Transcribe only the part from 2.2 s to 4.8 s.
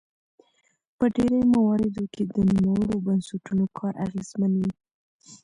د نوموړو بنسټونو کار اغیزمن وي.